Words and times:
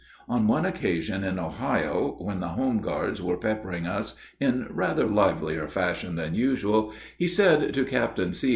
On 0.27 0.47
one 0.47 0.65
occasion, 0.65 1.23
in 1.23 1.37
Ohio, 1.37 2.17
when 2.19 2.39
the 2.39 2.47
home 2.57 2.79
guards 2.81 3.21
were 3.21 3.37
peppering 3.37 3.85
us 3.85 4.17
in 4.39 4.65
rather 4.71 5.05
livelier 5.05 5.67
fashion 5.67 6.15
than 6.15 6.33
usual, 6.33 6.91
he 7.19 7.27
said 7.27 7.71
to 7.75 7.85
Captain 7.85 8.33
C. 8.33 8.49